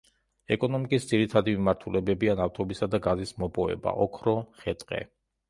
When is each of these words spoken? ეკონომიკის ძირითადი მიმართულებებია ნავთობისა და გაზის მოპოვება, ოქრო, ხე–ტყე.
ეკონომიკის 0.53 1.03
ძირითადი 1.11 1.53
მიმართულებებია 1.57 2.35
ნავთობისა 2.41 2.89
და 2.95 3.01
გაზის 3.09 3.35
მოპოვება, 3.45 3.95
ოქრო, 4.09 4.37
ხე–ტყე. 4.65 5.05